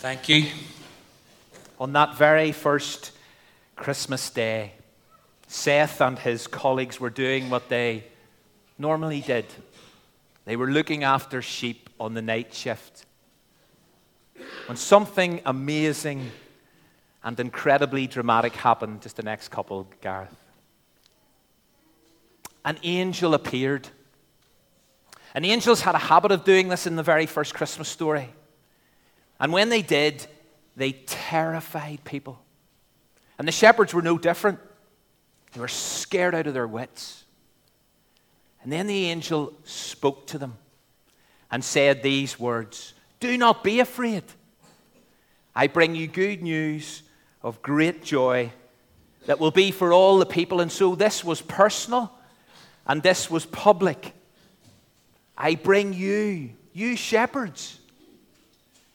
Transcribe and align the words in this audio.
Thank 0.00 0.30
you. 0.30 0.46
On 1.78 1.92
that 1.92 2.16
very 2.16 2.52
first 2.52 3.12
Christmas 3.76 4.30
day, 4.30 4.72
Seth 5.46 6.00
and 6.00 6.18
his 6.18 6.46
colleagues 6.46 6.98
were 6.98 7.10
doing 7.10 7.50
what 7.50 7.68
they 7.68 8.04
normally 8.78 9.20
did. 9.20 9.44
They 10.46 10.56
were 10.56 10.68
looking 10.68 11.04
after 11.04 11.42
sheep 11.42 11.90
on 12.00 12.14
the 12.14 12.22
night 12.22 12.54
shift. 12.54 13.04
When 14.68 14.78
something 14.78 15.42
amazing 15.44 16.30
and 17.22 17.38
incredibly 17.38 18.06
dramatic 18.06 18.56
happened 18.56 19.02
just 19.02 19.16
the 19.16 19.22
next 19.22 19.48
couple, 19.48 19.86
Gareth. 20.00 20.34
An 22.64 22.78
angel 22.82 23.34
appeared. 23.34 23.86
And 25.34 25.44
angels 25.44 25.82
had 25.82 25.94
a 25.94 25.98
habit 25.98 26.32
of 26.32 26.44
doing 26.44 26.68
this 26.68 26.86
in 26.86 26.96
the 26.96 27.02
very 27.02 27.26
first 27.26 27.52
Christmas 27.52 27.90
story. 27.90 28.30
And 29.40 29.52
when 29.52 29.70
they 29.70 29.82
did, 29.82 30.26
they 30.76 30.92
terrified 30.92 32.04
people. 32.04 32.38
And 33.38 33.48
the 33.48 33.52
shepherds 33.52 33.94
were 33.94 34.02
no 34.02 34.18
different. 34.18 34.60
They 35.52 35.60
were 35.60 35.68
scared 35.68 36.34
out 36.34 36.46
of 36.46 36.54
their 36.54 36.68
wits. 36.68 37.24
And 38.62 38.70
then 38.70 38.86
the 38.86 39.06
angel 39.06 39.54
spoke 39.64 40.26
to 40.28 40.38
them 40.38 40.58
and 41.50 41.64
said 41.64 42.02
these 42.02 42.38
words 42.38 42.92
Do 43.18 43.36
not 43.38 43.64
be 43.64 43.80
afraid. 43.80 44.24
I 45.56 45.66
bring 45.66 45.94
you 45.94 46.06
good 46.06 46.42
news 46.42 47.02
of 47.42 47.62
great 47.62 48.04
joy 48.04 48.52
that 49.26 49.40
will 49.40 49.50
be 49.50 49.70
for 49.70 49.92
all 49.92 50.18
the 50.18 50.26
people. 50.26 50.60
And 50.60 50.70
so 50.70 50.94
this 50.94 51.24
was 51.24 51.42
personal 51.42 52.12
and 52.86 53.02
this 53.02 53.30
was 53.30 53.46
public. 53.46 54.12
I 55.36 55.54
bring 55.54 55.92
you, 55.92 56.50
you 56.72 56.96
shepherds, 56.96 57.79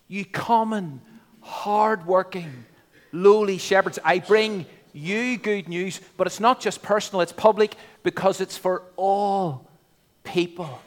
you 0.07 0.25
common, 0.25 1.01
hard-working, 1.41 2.65
lowly 3.11 3.57
shepherds. 3.57 3.99
I 4.03 4.19
bring 4.19 4.65
you 4.93 5.37
good 5.37 5.67
news, 5.67 5.99
but 6.17 6.27
it's 6.27 6.39
not 6.39 6.59
just 6.61 6.81
personal, 6.81 7.21
it's 7.21 7.33
public 7.33 7.75
because 8.03 8.41
it's 8.41 8.57
for 8.57 8.83
all 8.95 9.69
people. 10.23 10.81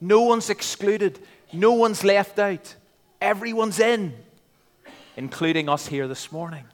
No 0.00 0.22
one's 0.22 0.50
excluded, 0.50 1.18
no 1.52 1.72
one's 1.72 2.04
left 2.04 2.38
out, 2.38 2.74
everyone's 3.20 3.80
in, 3.80 4.14
including 5.16 5.68
us 5.68 5.86
here 5.86 6.08
this 6.08 6.30
morning. 6.30 6.64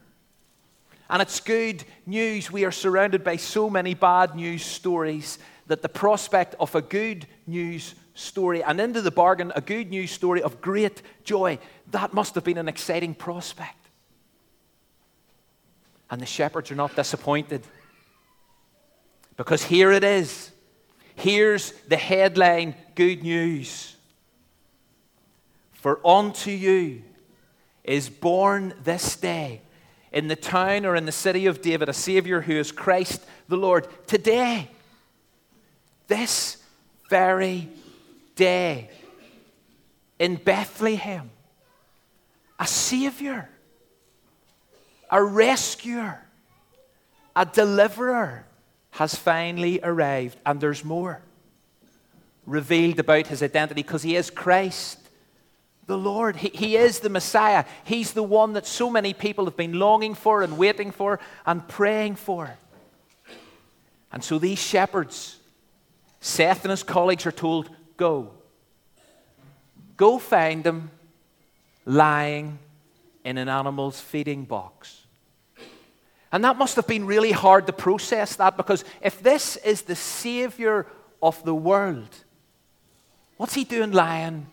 And 1.09 1.21
it's 1.21 1.41
good 1.41 1.85
news. 2.07 2.51
We 2.51 2.65
are 2.65 2.73
surrounded 2.73 3.23
by 3.23 3.37
so 3.37 3.69
many 3.69 3.95
bad 3.95 4.35
news 4.35 4.65
stories 4.65 5.39
that 5.67 5.83
the 5.83 5.89
prospect 5.89 6.55
of 6.61 6.75
a 6.75 6.83
good 6.83 7.27
news 7.47 7.95
story, 8.15 8.63
and 8.63 8.81
into 8.81 9.03
the 9.03 9.11
bargain, 9.11 9.53
a 9.57 9.61
good 9.61 9.91
news 9.91 10.11
story 10.11 10.43
of 10.43 10.61
great 10.61 11.03
joy, 11.25 11.59
that 11.91 12.13
must 12.13 12.35
have 12.35 12.45
been 12.45 12.59
an 12.59 12.69
exciting 12.69 13.15
prospect. 13.15 13.89
And 16.11 16.21
the 16.21 16.27
shepherds 16.27 16.71
are 16.71 16.77
not 16.77 16.95
disappointed. 16.95 17.63
Because 19.37 19.65
here 19.65 19.91
it 19.91 20.05
is. 20.05 20.53
Here's 21.17 21.73
the 21.89 21.97
headline 21.97 22.75
good 22.95 23.23
news. 23.23 23.97
For 25.73 26.01
unto 26.07 26.51
you 26.51 27.03
is 27.83 28.09
born 28.09 28.75
this 28.85 29.17
day 29.17 29.61
in 30.13 30.29
the 30.29 30.37
town 30.37 30.87
or 30.87 30.95
in 30.97 31.07
the 31.07 31.13
city 31.13 31.47
of 31.47 31.61
David 31.61 31.89
a 31.89 31.93
Savior 31.93 32.41
who 32.41 32.55
is 32.55 32.73
Christ 32.73 33.25
the 33.49 33.57
Lord. 33.57 33.89
Today, 34.07 34.71
this 36.07 36.57
very 37.09 37.69
day, 38.37 38.91
in 40.19 40.37
Bethlehem, 40.37 41.31
a 42.59 42.67
Savior, 42.67 43.49
a 45.11 45.23
rescuer, 45.23 46.21
a 47.37 47.45
deliverer 47.45 48.47
has 48.93 49.15
finally 49.15 49.81
arrived, 49.83 50.37
and 50.47 50.61
there's 50.61 50.85
more 50.85 51.21
revealed 52.47 52.99
about 52.99 53.27
his 53.27 53.43
identity 53.43 53.83
because 53.83 54.03
he 54.03 54.17
is 54.17 54.31
Christ 54.31 54.99
the 55.87 55.99
Lord. 55.99 56.37
He, 56.37 56.49
he 56.49 56.77
is 56.77 57.01
the 57.01 57.09
Messiah. 57.09 57.65
He's 57.85 58.13
the 58.13 58.23
one 58.23 58.55
that 58.55 58.67
so 58.67 58.91
many 58.91 59.13
people 59.13 59.45
have 59.45 59.57
been 59.57 59.79
longing 59.79 60.15
for 60.15 60.43
and 60.43 60.57
waiting 60.57 60.91
for 60.91 61.21
and 61.47 61.67
praying 61.69 62.17
for. 62.17 62.57
And 64.13 64.23
so 64.23 64.39
these 64.39 64.59
shepherds, 64.59 65.39
Seth 66.25 66.65
and 66.65 66.71
his 66.71 66.83
colleagues, 66.83 67.27
are 67.27 67.33
told, 67.33 67.69
Go. 67.99 68.31
Go 69.99 70.19
find 70.19 70.65
him 70.65 70.91
lying 71.85 72.59
in 73.25 73.37
an 73.37 73.51
animal's 73.51 74.01
feeding 74.01 74.47
box. 74.47 75.05
And 76.33 76.43
that 76.43 76.57
must 76.57 76.77
have 76.77 76.87
been 76.87 77.05
really 77.05 77.31
hard 77.31 77.67
to 77.67 77.75
process 77.75 78.37
that 78.37 78.57
because 78.57 78.87
if 79.03 79.23
this 79.23 79.57
is 79.59 79.83
the 79.83 79.95
Savior 79.95 80.87
of 81.23 81.45
the 81.45 81.55
world, 81.55 82.09
what's 83.37 83.53
he 83.53 83.65
doing 83.65 83.93
lying 83.93 84.47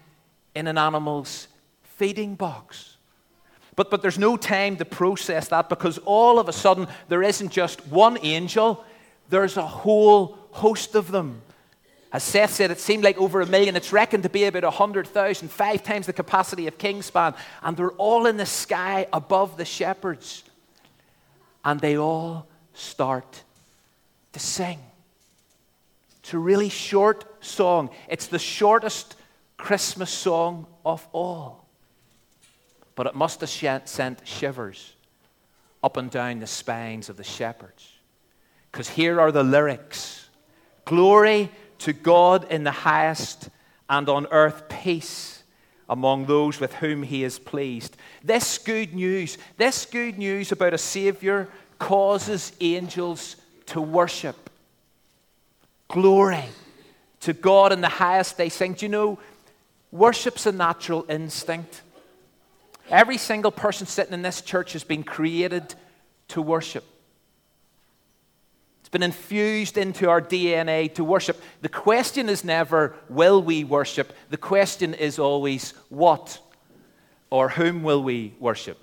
in 0.53 0.67
an 0.67 0.77
animal's 0.77 1.47
feeding 1.83 2.35
box. 2.35 2.97
But, 3.77 3.89
but 3.89 4.01
there's 4.01 4.19
no 4.19 4.35
time 4.35 4.75
to 4.75 4.83
process 4.83 5.47
that 5.47 5.69
because 5.69 5.99
all 5.99 6.37
of 6.37 6.49
a 6.49 6.53
sudden 6.53 6.87
there 7.07 7.23
isn't 7.23 7.49
just 7.49 7.87
one 7.87 8.17
angel, 8.21 8.83
there's 9.29 9.55
a 9.55 9.65
whole 9.65 10.37
host 10.51 10.95
of 10.95 11.11
them. 11.11 11.41
As 12.13 12.23
Seth 12.23 12.53
said, 12.53 12.71
it 12.71 12.79
seemed 12.79 13.03
like 13.03 13.17
over 13.17 13.39
a 13.39 13.45
million. 13.45 13.75
It's 13.75 13.93
reckoned 13.93 14.23
to 14.23 14.29
be 14.29 14.43
about 14.43 14.63
100,000, 14.63 15.47
five 15.49 15.81
times 15.81 16.07
the 16.07 16.13
capacity 16.13 16.67
of 16.67 16.77
Kingspan. 16.77 17.35
And 17.63 17.77
they're 17.77 17.91
all 17.91 18.25
in 18.25 18.37
the 18.37 18.45
sky 18.45 19.07
above 19.13 19.55
the 19.55 19.63
shepherds. 19.63 20.43
And 21.63 21.79
they 21.79 21.97
all 21.97 22.47
start 22.73 23.43
to 24.33 24.39
sing. 24.39 24.79
It's 26.19 26.33
a 26.33 26.37
really 26.37 26.69
short 26.69 27.43
song. 27.43 27.89
It's 28.09 28.27
the 28.27 28.39
shortest 28.39 29.15
Christmas 29.55 30.09
song 30.09 30.67
of 30.85 31.07
all. 31.13 31.65
But 32.95 33.07
it 33.07 33.15
must 33.15 33.39
have 33.39 33.87
sent 33.87 34.27
shivers 34.27 34.95
up 35.81 35.95
and 35.95 36.11
down 36.11 36.39
the 36.39 36.47
spines 36.47 37.07
of 37.07 37.15
the 37.15 37.23
shepherds. 37.23 37.89
Because 38.69 38.89
here 38.89 39.19
are 39.19 39.31
the 39.31 39.43
lyrics 39.43 40.21
Glory 40.85 41.49
to 41.81 41.93
God 41.93 42.51
in 42.51 42.63
the 42.63 42.71
highest, 42.71 43.49
and 43.89 44.07
on 44.09 44.27
earth 44.31 44.69
peace 44.69 45.43
among 45.89 46.25
those 46.25 46.59
with 46.59 46.73
whom 46.75 47.03
he 47.03 47.23
is 47.23 47.37
pleased. 47.37 47.97
This 48.23 48.57
good 48.57 48.93
news, 48.93 49.37
this 49.57 49.85
good 49.85 50.17
news 50.17 50.51
about 50.51 50.73
a 50.73 50.77
Savior 50.77 51.49
causes 51.79 52.53
angels 52.61 53.35
to 53.67 53.81
worship. 53.81 54.49
Glory 55.89 56.45
to 57.21 57.33
God 57.33 57.73
in 57.73 57.81
the 57.81 57.89
highest, 57.89 58.37
they 58.37 58.49
sing. 58.49 58.73
Do 58.73 58.85
you 58.85 58.89
know 58.89 59.19
Worship's 59.91 60.45
a 60.45 60.51
natural 60.53 61.05
instinct. 61.09 61.81
Every 62.89 63.17
single 63.17 63.51
person 63.51 63.87
sitting 63.87 64.13
in 64.13 64.21
this 64.21 64.41
church 64.41 64.73
has 64.73 64.83
been 64.83 65.03
created 65.03 65.75
to 66.29 66.41
worship. 66.41 66.85
Been 68.91 69.03
infused 69.03 69.77
into 69.77 70.09
our 70.09 70.21
DNA 70.21 70.93
to 70.95 71.03
worship. 71.03 71.41
The 71.61 71.69
question 71.69 72.27
is 72.29 72.43
never, 72.43 72.95
will 73.09 73.41
we 73.41 73.63
worship? 73.63 74.13
The 74.29 74.37
question 74.37 74.93
is 74.93 75.17
always, 75.17 75.73
what 75.89 76.39
or 77.29 77.49
whom 77.49 77.83
will 77.83 78.03
we 78.03 78.33
worship? 78.39 78.77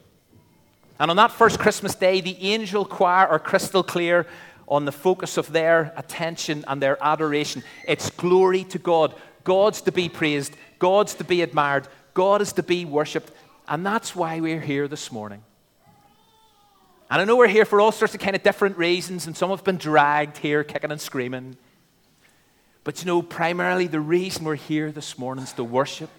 And 0.98 1.10
on 1.10 1.16
that 1.18 1.30
first 1.30 1.58
Christmas 1.58 1.94
day, 1.94 2.20
the 2.20 2.42
angel 2.42 2.84
choir 2.84 3.26
are 3.28 3.38
crystal 3.38 3.82
clear 3.82 4.26
on 4.66 4.84
the 4.84 4.92
focus 4.92 5.36
of 5.36 5.52
their 5.52 5.92
attention 5.96 6.64
and 6.66 6.82
their 6.82 6.98
adoration. 7.02 7.62
It's 7.86 8.10
glory 8.10 8.64
to 8.64 8.78
God. 8.78 9.14
God's 9.44 9.82
to 9.82 9.92
be 9.92 10.08
praised. 10.08 10.54
God's 10.78 11.14
to 11.14 11.24
be 11.24 11.42
admired, 11.42 11.88
God 12.14 12.40
is 12.40 12.52
to 12.54 12.62
be 12.62 12.84
worshipped. 12.84 13.32
And 13.68 13.84
that's 13.84 14.16
why 14.16 14.40
we're 14.40 14.60
here 14.60 14.88
this 14.88 15.12
morning. 15.12 15.42
And 17.10 17.22
I 17.22 17.24
know 17.24 17.36
we're 17.36 17.48
here 17.48 17.64
for 17.64 17.80
all 17.80 17.92
sorts 17.92 18.14
of 18.14 18.20
kind 18.20 18.36
of 18.36 18.42
different 18.42 18.76
reasons, 18.76 19.26
and 19.26 19.36
some 19.36 19.50
have 19.50 19.64
been 19.64 19.78
dragged 19.78 20.36
here 20.38 20.62
kicking 20.62 20.92
and 20.92 21.00
screaming. 21.00 21.56
But 22.84 23.00
you 23.00 23.06
know, 23.06 23.22
primarily 23.22 23.86
the 23.86 24.00
reason 24.00 24.44
we're 24.44 24.56
here 24.56 24.92
this 24.92 25.18
morning 25.18 25.44
is 25.44 25.52
to 25.54 25.64
worship. 25.64 26.10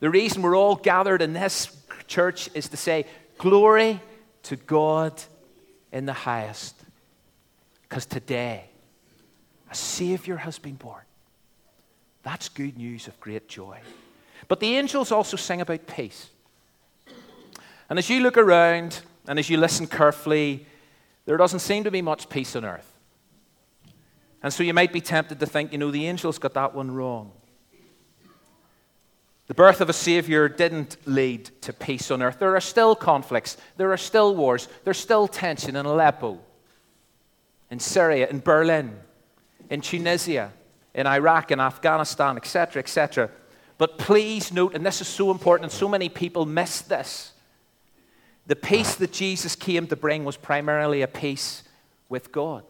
The 0.00 0.10
reason 0.10 0.42
we're 0.42 0.56
all 0.56 0.76
gathered 0.76 1.22
in 1.22 1.32
this 1.32 1.76
church 2.06 2.50
is 2.54 2.68
to 2.68 2.76
say, 2.76 3.06
Glory 3.38 4.00
to 4.44 4.56
God 4.56 5.22
in 5.92 6.06
the 6.06 6.12
highest. 6.12 6.74
Because 7.82 8.04
today, 8.04 8.64
a 9.70 9.74
Savior 9.74 10.36
has 10.36 10.58
been 10.58 10.74
born. 10.74 11.02
That's 12.24 12.48
good 12.48 12.76
news 12.76 13.06
of 13.06 13.18
great 13.20 13.48
joy. 13.48 13.78
But 14.48 14.60
the 14.60 14.76
angels 14.76 15.12
also 15.12 15.36
sing 15.36 15.60
about 15.60 15.86
peace. 15.86 16.30
And 17.88 17.98
as 17.98 18.10
you 18.10 18.20
look 18.20 18.36
around 18.36 19.00
and 19.28 19.38
as 19.38 19.50
you 19.50 19.58
listen 19.58 19.86
carefully, 19.86 20.66
there 21.26 21.36
doesn't 21.36 21.58
seem 21.58 21.84
to 21.84 21.90
be 21.90 22.00
much 22.00 22.30
peace 22.30 22.56
on 22.56 22.64
earth. 22.64 22.90
And 24.42 24.52
so 24.52 24.62
you 24.62 24.72
might 24.72 24.92
be 24.92 25.02
tempted 25.02 25.38
to 25.40 25.46
think, 25.46 25.72
you 25.72 25.78
know, 25.78 25.90
the 25.90 26.06
angels 26.06 26.38
got 26.38 26.54
that 26.54 26.74
one 26.74 26.90
wrong. 26.90 27.32
The 29.46 29.54
birth 29.54 29.82
of 29.82 29.90
a 29.90 29.92
Savior 29.92 30.48
didn't 30.48 30.96
lead 31.06 31.50
to 31.62 31.72
peace 31.74 32.10
on 32.10 32.22
earth. 32.22 32.38
There 32.38 32.56
are 32.56 32.60
still 32.60 32.96
conflicts, 32.96 33.58
there 33.76 33.92
are 33.92 33.98
still 33.98 34.34
wars, 34.34 34.66
there's 34.84 34.98
still 34.98 35.28
tension 35.28 35.76
in 35.76 35.84
Aleppo, 35.84 36.38
in 37.70 37.80
Syria, 37.80 38.28
in 38.28 38.40
Berlin, 38.40 38.98
in 39.68 39.82
Tunisia, 39.82 40.52
in 40.94 41.06
Iraq, 41.06 41.50
in 41.50 41.60
Afghanistan, 41.60 42.36
etc., 42.38 42.80
etc. 42.80 43.30
But 43.76 43.98
please 43.98 44.52
note, 44.52 44.74
and 44.74 44.84
this 44.86 45.02
is 45.02 45.08
so 45.08 45.30
important, 45.30 45.64
and 45.64 45.72
so 45.72 45.88
many 45.88 46.08
people 46.08 46.46
miss 46.46 46.80
this 46.80 47.32
the 48.48 48.56
peace 48.56 48.96
that 48.96 49.12
Jesus 49.12 49.54
came 49.54 49.86
to 49.86 49.96
bring 49.96 50.24
was 50.24 50.36
primarily 50.36 51.02
a 51.02 51.06
peace 51.06 51.62
with 52.08 52.32
God. 52.32 52.64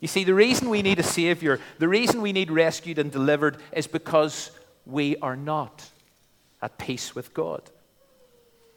You 0.00 0.08
see, 0.08 0.24
the 0.24 0.34
reason 0.34 0.68
we 0.68 0.82
need 0.82 0.98
a 0.98 1.04
Savior, 1.04 1.60
the 1.78 1.88
reason 1.88 2.20
we 2.20 2.32
need 2.32 2.50
rescued 2.50 2.98
and 2.98 3.12
delivered, 3.12 3.58
is 3.72 3.86
because 3.86 4.50
we 4.84 5.16
are 5.18 5.36
not 5.36 5.88
at 6.60 6.78
peace 6.78 7.14
with 7.14 7.32
God. 7.32 7.62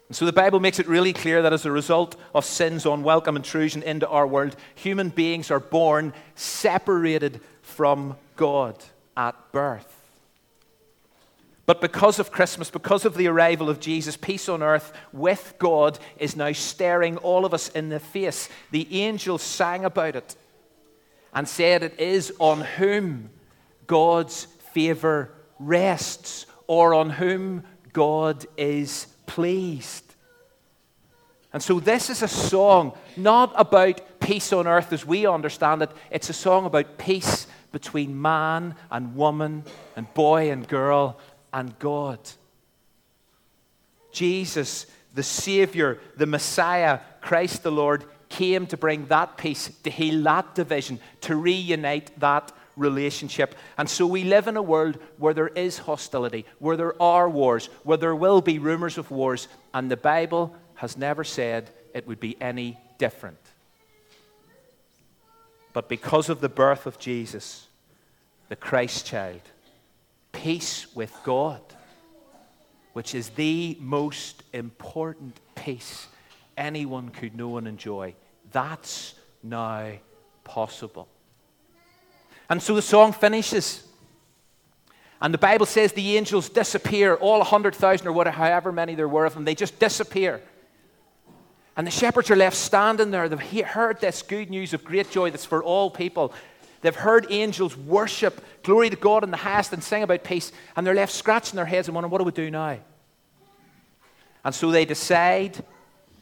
And 0.08 0.16
so 0.16 0.26
the 0.26 0.32
Bible 0.32 0.60
makes 0.60 0.78
it 0.78 0.86
really 0.86 1.12
clear 1.12 1.42
that 1.42 1.52
as 1.52 1.66
a 1.66 1.72
result 1.72 2.14
of 2.34 2.44
sin's 2.44 2.86
unwelcome 2.86 3.36
intrusion 3.36 3.82
into 3.82 4.06
our 4.08 4.26
world, 4.26 4.54
human 4.74 5.08
beings 5.08 5.50
are 5.50 5.60
born 5.60 6.12
separated 6.36 7.40
from 7.62 8.16
God 8.36 8.76
at 9.16 9.34
birth. 9.50 9.93
But 11.66 11.80
because 11.80 12.18
of 12.18 12.30
Christmas, 12.30 12.70
because 12.70 13.04
of 13.04 13.14
the 13.14 13.26
arrival 13.26 13.70
of 13.70 13.80
Jesus, 13.80 14.16
peace 14.16 14.48
on 14.48 14.62
earth 14.62 14.92
with 15.12 15.54
God 15.58 15.98
is 16.18 16.36
now 16.36 16.52
staring 16.52 17.16
all 17.18 17.46
of 17.46 17.54
us 17.54 17.68
in 17.70 17.88
the 17.88 18.00
face. 18.00 18.50
The 18.70 19.02
angels 19.02 19.42
sang 19.42 19.84
about 19.84 20.14
it 20.14 20.36
and 21.32 21.48
said 21.48 21.82
it 21.82 21.98
is 21.98 22.32
on 22.38 22.60
whom 22.60 23.30
God's 23.86 24.44
favor 24.72 25.32
rests 25.58 26.44
or 26.66 26.92
on 26.92 27.10
whom 27.10 27.64
God 27.92 28.44
is 28.58 29.06
pleased. 29.26 30.02
And 31.52 31.62
so, 31.62 31.78
this 31.78 32.10
is 32.10 32.22
a 32.22 32.28
song 32.28 32.92
not 33.16 33.52
about 33.54 34.20
peace 34.20 34.52
on 34.52 34.66
earth 34.66 34.92
as 34.92 35.06
we 35.06 35.26
understand 35.26 35.82
it, 35.82 35.90
it's 36.10 36.28
a 36.28 36.34
song 36.34 36.66
about 36.66 36.98
peace 36.98 37.46
between 37.70 38.20
man 38.20 38.74
and 38.90 39.14
woman 39.16 39.64
and 39.96 40.12
boy 40.14 40.50
and 40.50 40.66
girl 40.66 41.18
and 41.54 41.78
God. 41.78 42.18
Jesus, 44.12 44.86
the 45.14 45.22
Savior, 45.22 45.98
the 46.16 46.26
Messiah, 46.26 46.98
Christ 47.22 47.62
the 47.62 47.72
Lord, 47.72 48.04
came 48.28 48.66
to 48.66 48.76
bring 48.76 49.06
that 49.06 49.38
peace, 49.38 49.70
to 49.84 49.90
heal 49.90 50.22
that 50.24 50.54
division, 50.54 50.98
to 51.22 51.36
reunite 51.36 52.18
that 52.18 52.52
relationship. 52.76 53.54
And 53.78 53.88
so 53.88 54.06
we 54.06 54.24
live 54.24 54.48
in 54.48 54.56
a 54.56 54.62
world 54.62 54.98
where 55.18 55.32
there 55.32 55.48
is 55.48 55.78
hostility, 55.78 56.44
where 56.58 56.76
there 56.76 57.00
are 57.00 57.30
wars, 57.30 57.66
where 57.84 57.96
there 57.96 58.16
will 58.16 58.40
be 58.40 58.58
rumors 58.58 58.98
of 58.98 59.12
wars, 59.12 59.46
and 59.72 59.88
the 59.88 59.96
Bible 59.96 60.54
has 60.74 60.96
never 60.96 61.22
said 61.22 61.70
it 61.94 62.08
would 62.08 62.18
be 62.18 62.36
any 62.42 62.76
different. 62.98 63.38
But 65.72 65.88
because 65.88 66.28
of 66.28 66.40
the 66.40 66.48
birth 66.48 66.86
of 66.86 66.98
Jesus, 66.98 67.68
the 68.48 68.56
Christ 68.56 69.06
child, 69.06 69.42
peace 70.34 70.94
with 70.94 71.16
God, 71.24 71.62
which 72.92 73.14
is 73.14 73.30
the 73.30 73.78
most 73.80 74.42
important 74.52 75.40
peace 75.54 76.08
anyone 76.58 77.08
could 77.08 77.34
know 77.34 77.56
and 77.56 77.66
enjoy. 77.66 78.14
That's 78.52 79.14
now 79.42 79.92
possible. 80.44 81.08
And 82.50 82.62
so 82.62 82.74
the 82.74 82.82
song 82.82 83.12
finishes. 83.12 83.84
And 85.20 85.32
the 85.32 85.38
Bible 85.38 85.64
says 85.64 85.92
the 85.92 86.16
angels 86.16 86.50
disappear, 86.50 87.14
all 87.14 87.38
100,000 87.38 88.06
or 88.06 88.12
whatever, 88.12 88.36
however 88.36 88.72
many 88.72 88.94
there 88.94 89.08
were 89.08 89.24
of 89.24 89.34
them, 89.34 89.44
they 89.44 89.54
just 89.54 89.78
disappear. 89.78 90.42
And 91.76 91.86
the 91.86 91.90
shepherds 91.90 92.30
are 92.30 92.36
left 92.36 92.56
standing 92.56 93.10
there. 93.10 93.28
They've 93.28 93.64
heard 93.66 94.00
this 94.00 94.22
good 94.22 94.50
news 94.50 94.74
of 94.74 94.84
great 94.84 95.10
joy 95.10 95.30
that's 95.30 95.44
for 95.44 95.62
all 95.62 95.90
people. 95.90 96.32
They've 96.84 96.94
heard 96.94 97.26
angels 97.30 97.78
worship, 97.78 98.44
glory 98.62 98.90
to 98.90 98.96
God 98.96 99.24
in 99.24 99.30
the 99.30 99.38
highest, 99.38 99.72
and 99.72 99.82
sing 99.82 100.02
about 100.02 100.22
peace. 100.22 100.52
And 100.76 100.86
they're 100.86 100.94
left 100.94 101.12
scratching 101.12 101.56
their 101.56 101.64
heads 101.64 101.88
and 101.88 101.94
wondering, 101.94 102.10
what 102.10 102.18
do 102.18 102.24
we 102.24 102.30
do 102.30 102.50
now? 102.50 102.76
And 104.44 104.54
so 104.54 104.70
they 104.70 104.84
decide 104.84 105.64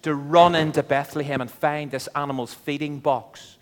to 0.03 0.15
run 0.15 0.55
into 0.55 0.85
Bethlehem 0.85 1.41
and 1.41 1.51
find 1.51 1.91
this 1.91 2.07
animal's 2.15 2.55
feeding 2.55 3.01
box. 3.01 3.57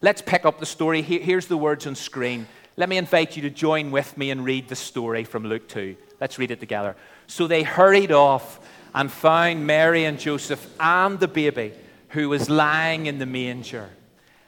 Let's 0.00 0.22
pick 0.22 0.44
up 0.44 0.60
the 0.60 0.66
story. 0.66 1.02
Here's 1.02 1.48
the 1.48 1.56
words 1.56 1.88
on 1.88 1.96
screen. 1.96 2.46
Let 2.76 2.88
me 2.88 2.98
invite 2.98 3.34
you 3.34 3.42
to 3.42 3.50
join 3.50 3.90
with 3.90 4.16
me 4.16 4.30
and 4.30 4.44
read 4.44 4.68
the 4.68 4.76
story 4.76 5.24
from 5.24 5.44
Luke 5.44 5.66
2. 5.66 5.96
Let's 6.20 6.38
read 6.38 6.52
it 6.52 6.60
together. 6.60 6.94
So 7.26 7.48
they 7.48 7.64
hurried 7.64 8.12
off 8.12 8.60
and 8.94 9.10
found 9.10 9.66
Mary 9.66 10.04
and 10.04 10.20
Joseph 10.20 10.72
and 10.78 11.18
the 11.18 11.26
baby 11.26 11.72
who 12.10 12.28
was 12.28 12.48
lying 12.48 13.06
in 13.06 13.18
the 13.18 13.26
manger. 13.26 13.90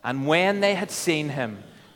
And 0.04 0.28
when 0.28 0.60
they 0.60 0.76
had 0.76 0.92
seen 0.92 1.30
him, 1.30 1.64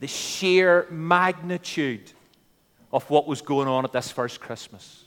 the 0.00 0.06
sheer 0.06 0.86
magnitude 0.90 2.12
of 2.92 3.08
what 3.10 3.26
was 3.26 3.42
going 3.42 3.68
on 3.68 3.84
at 3.84 3.92
this 3.92 4.10
first 4.10 4.40
Christmas. 4.40 5.04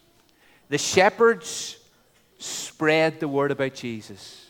The 0.70 0.78
shepherds 0.78 1.78
spread 2.38 3.20
the 3.20 3.28
word 3.28 3.52
about 3.52 3.74
Jesus. 3.74 4.46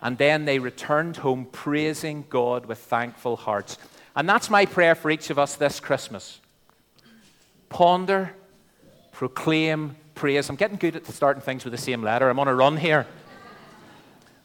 And 0.00 0.16
then 0.16 0.44
they 0.44 0.58
returned 0.58 1.16
home 1.16 1.46
praising 1.50 2.24
God 2.28 2.66
with 2.66 2.78
thankful 2.78 3.36
hearts. 3.36 3.78
And 4.14 4.28
that's 4.28 4.48
my 4.48 4.64
prayer 4.66 4.94
for 4.94 5.10
each 5.10 5.30
of 5.30 5.38
us 5.38 5.56
this 5.56 5.80
Christmas. 5.80 6.40
Ponder, 7.68 8.32
proclaim, 9.12 9.96
praise. 10.14 10.48
I'm 10.48 10.56
getting 10.56 10.76
good 10.76 10.96
at 10.96 11.06
starting 11.06 11.42
things 11.42 11.64
with 11.64 11.72
the 11.72 11.78
same 11.78 12.02
letter. 12.02 12.28
I'm 12.28 12.38
on 12.38 12.48
a 12.48 12.54
run 12.54 12.76
here. 12.76 13.06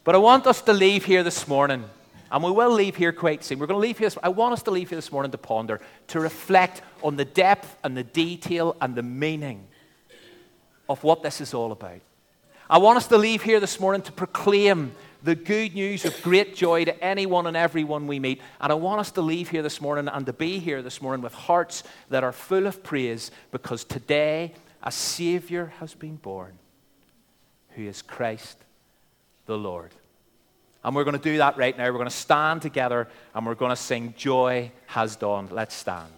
But 0.03 0.15
I 0.15 0.17
want 0.17 0.47
us 0.47 0.61
to 0.63 0.73
leave 0.73 1.05
here 1.05 1.23
this 1.23 1.47
morning 1.47 1.85
and 2.33 2.43
we 2.43 2.49
will 2.49 2.71
leave 2.71 2.95
here 2.95 3.13
quite 3.13 3.43
soon. 3.43 3.59
We're 3.59 3.67
going 3.67 3.79
to 3.79 3.87
leave 3.87 3.99
here. 3.99 4.09
I 4.23 4.29
want 4.29 4.53
us 4.53 4.63
to 4.63 4.71
leave 4.71 4.89
here 4.89 4.97
this 4.97 5.11
morning 5.11 5.31
to 5.31 5.37
ponder, 5.37 5.79
to 6.07 6.19
reflect 6.19 6.81
on 7.03 7.15
the 7.15 7.25
depth 7.25 7.77
and 7.83 7.95
the 7.95 8.03
detail 8.03 8.75
and 8.81 8.95
the 8.95 9.03
meaning 9.03 9.67
of 10.89 11.03
what 11.03 11.21
this 11.21 11.39
is 11.39 11.53
all 11.53 11.71
about. 11.71 12.01
I 12.67 12.79
want 12.79 12.97
us 12.97 13.05
to 13.07 13.19
leave 13.19 13.43
here 13.43 13.59
this 13.59 13.79
morning 13.79 14.01
to 14.01 14.11
proclaim 14.11 14.93
the 15.21 15.35
good 15.35 15.75
news 15.75 16.05
of 16.05 16.21
great 16.23 16.55
joy 16.55 16.85
to 16.85 17.03
anyone 17.03 17.45
and 17.45 17.55
everyone 17.55 18.07
we 18.07 18.19
meet. 18.19 18.41
And 18.59 18.71
I 18.71 18.75
want 18.75 18.99
us 18.99 19.11
to 19.11 19.21
leave 19.21 19.49
here 19.49 19.61
this 19.61 19.79
morning 19.79 20.07
and 20.07 20.25
to 20.25 20.33
be 20.33 20.57
here 20.57 20.81
this 20.81 21.03
morning 21.03 21.21
with 21.21 21.33
hearts 21.35 21.83
that 22.09 22.23
are 22.23 22.31
full 22.31 22.65
of 22.65 22.81
praise 22.81 23.29
because 23.51 23.83
today 23.83 24.53
a 24.81 24.91
Savior 24.91 25.71
has 25.79 25.93
been 25.93 26.15
born 26.15 26.57
who 27.75 27.83
is 27.83 28.01
Christ 28.01 28.57
the 29.45 29.57
Lord. 29.57 29.91
And 30.83 30.95
we're 30.95 31.03
going 31.03 31.17
to 31.17 31.21
do 31.21 31.37
that 31.37 31.57
right 31.57 31.77
now. 31.77 31.85
We're 31.85 31.93
going 31.93 32.05
to 32.05 32.11
stand 32.11 32.61
together 32.61 33.07
and 33.33 33.45
we're 33.45 33.55
going 33.55 33.71
to 33.71 33.75
sing, 33.75 34.13
Joy 34.17 34.71
Has 34.87 35.15
Dawned. 35.15 35.51
Let's 35.51 35.75
stand. 35.75 36.13